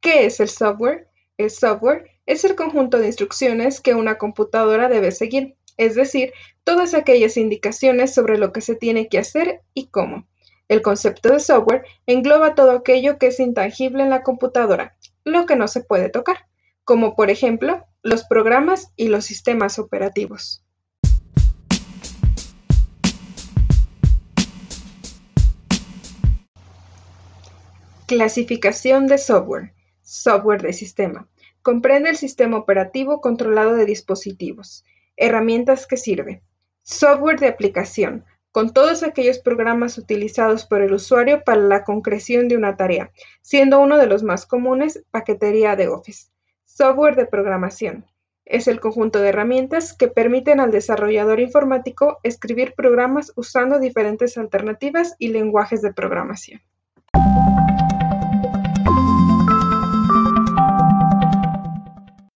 [0.00, 1.08] ¿Qué es el software?
[1.38, 6.34] El software es el conjunto de instrucciones que una computadora debe seguir, es decir,
[6.64, 10.26] todas aquellas indicaciones sobre lo que se tiene que hacer y cómo.
[10.68, 15.56] El concepto de software engloba todo aquello que es intangible en la computadora, lo que
[15.56, 16.46] no se puede tocar,
[16.84, 20.62] como por ejemplo los programas y los sistemas operativos.
[28.10, 29.72] Clasificación de software.
[30.02, 31.28] Software de sistema.
[31.62, 34.84] Comprende el sistema operativo controlado de dispositivos.
[35.16, 36.42] Herramientas que sirve.
[36.82, 38.24] Software de aplicación.
[38.50, 43.78] Con todos aquellos programas utilizados por el usuario para la concreción de una tarea, siendo
[43.78, 46.32] uno de los más comunes paquetería de Office.
[46.64, 48.06] Software de programación.
[48.44, 55.14] Es el conjunto de herramientas que permiten al desarrollador informático escribir programas usando diferentes alternativas
[55.20, 56.60] y lenguajes de programación.